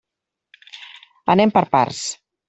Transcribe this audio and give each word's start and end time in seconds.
Anem 1.33 1.53
per 1.57 1.63
parts. 1.75 2.01